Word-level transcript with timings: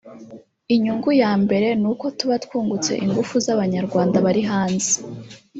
Inyungu 0.75 1.09
ya 1.21 1.31
mbere 1.43 1.67
ni 1.81 1.87
uko 1.91 2.05
tuba 2.17 2.35
twungutse 2.43 2.91
ingufu 3.05 3.33
z’Abanyarwanda 3.45 4.17
bari 4.25 4.41
hanze 4.51 4.91